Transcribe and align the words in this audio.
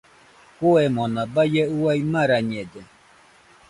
Kuemona 0.57 1.21
baie 1.33 1.63
uai 1.79 1.99
marañede. 2.11 2.81